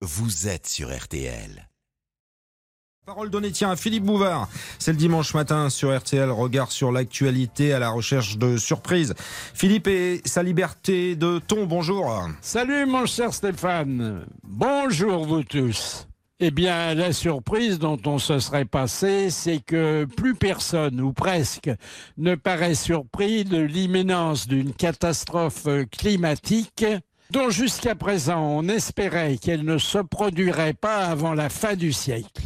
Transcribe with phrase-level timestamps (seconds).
[0.00, 1.68] vous êtes sur RTL.
[3.04, 4.48] Parole donnée tiens à Philippe Bouvard.
[4.78, 6.30] C'est le dimanche matin sur RTL.
[6.30, 9.14] Regard sur l'actualité à la recherche de surprises.
[9.54, 11.64] Philippe et sa liberté de ton.
[11.64, 12.28] Bonjour.
[12.42, 14.26] Salut mon cher Stéphane.
[14.44, 16.06] Bonjour vous tous.
[16.40, 21.68] Eh bien, la surprise dont on se serait passé, c'est que plus personne, ou presque,
[22.16, 26.84] ne paraît surpris de l'imminence d'une catastrophe climatique
[27.30, 32.42] dont jusqu'à présent on espérait qu'elle ne se produirait pas avant la fin du siècle.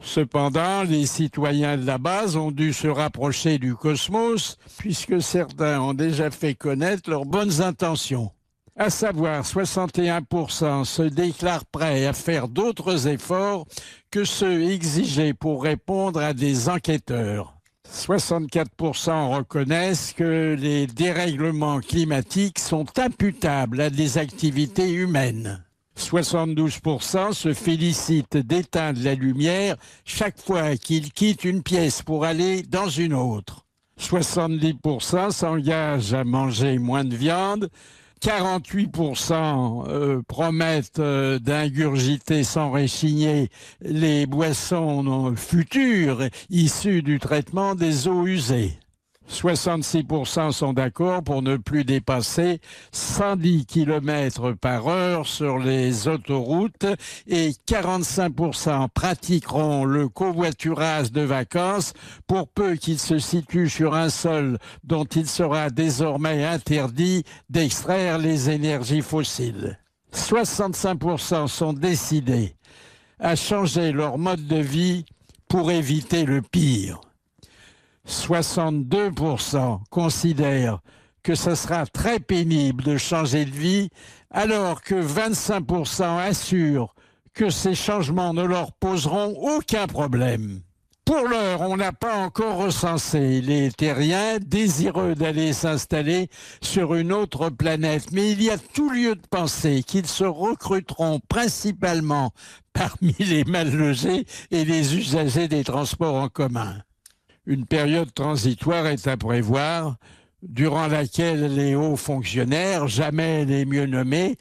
[0.00, 5.94] Cependant, les citoyens de la base ont dû se rapprocher du cosmos, puisque certains ont
[5.94, 8.30] déjà fait connaître leurs bonnes intentions.
[8.76, 13.66] À savoir, 61% se déclarent prêts à faire d'autres efforts
[14.12, 17.57] que ceux exigés pour répondre à des enquêteurs.
[17.92, 25.64] 64% reconnaissent que les dérèglements climatiques sont imputables à des activités humaines.
[25.98, 32.88] 72% se félicitent d'éteindre la lumière chaque fois qu'ils quittent une pièce pour aller dans
[32.88, 33.64] une autre.
[34.00, 37.68] 70% s'engagent à manger moins de viande.
[38.20, 48.26] 48% euh, promettent euh, d'ingurgiter sans réchigner les boissons futures issues du traitement des eaux
[48.26, 48.78] usées.
[49.30, 52.60] 66% sont d'accord pour ne plus dépasser
[52.92, 56.86] 110 km par heure sur les autoroutes
[57.26, 61.92] et 45% pratiqueront le covoiturage de vacances
[62.26, 68.50] pour peu qu'il se situe sur un sol dont il sera désormais interdit d'extraire les
[68.50, 69.78] énergies fossiles.
[70.14, 72.56] 65% sont décidés
[73.20, 75.04] à changer leur mode de vie
[75.48, 77.00] pour éviter le pire.
[78.08, 80.80] 62% considèrent
[81.22, 83.90] que ce sera très pénible de changer de vie,
[84.30, 86.94] alors que 25% assurent
[87.34, 90.62] que ces changements ne leur poseront aucun problème.
[91.04, 96.28] Pour l'heure, on n'a pas encore recensé les terriens désireux d'aller s'installer
[96.60, 101.20] sur une autre planète, mais il y a tout lieu de penser qu'ils se recruteront
[101.28, 102.32] principalement
[102.74, 106.76] parmi les mal logés et les usagers des transports en commun.
[107.48, 109.96] Une période transitoire est à prévoir,
[110.42, 114.36] durant laquelle les hauts fonctionnaires, jamais les mieux nommés,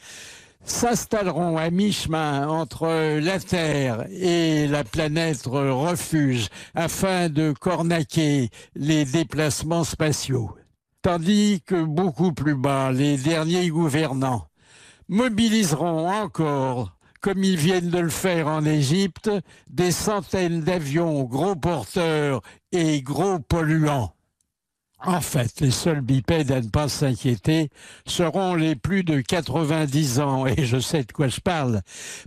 [0.66, 9.86] s'installeront à mi-chemin entre la Terre et la planète refuge afin de cornaquer les déplacements
[9.86, 10.58] spatiaux.
[11.02, 14.48] Tandis que beaucoup plus bas, les derniers gouvernants
[15.08, 16.97] mobiliseront encore
[17.28, 19.30] comme ils viennent de le faire en Égypte,
[19.70, 22.40] des centaines d'avions gros porteurs
[22.72, 24.14] et gros polluants.
[25.06, 27.68] En fait, les seuls bipèdes à ne pas s'inquiéter
[28.06, 31.82] seront les plus de 90 ans, et je sais de quoi je parle,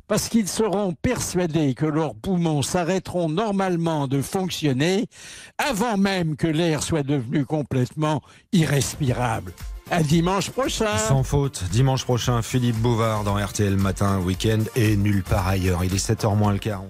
[0.06, 5.06] parce qu'ils seront persuadés que leurs poumons s'arrêteront normalement de fonctionner
[5.56, 8.20] avant même que l'air soit devenu complètement
[8.52, 9.54] irrespirable.
[9.90, 10.96] À dimanche prochain.
[10.98, 15.82] Sans faute, dimanche prochain, Philippe Bouvard dans RTL Matin Week-end et nulle part ailleurs.
[15.84, 16.84] Il est 7h moins le quart.